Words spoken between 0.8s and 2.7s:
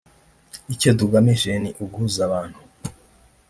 tugamije ni uguhuza abantu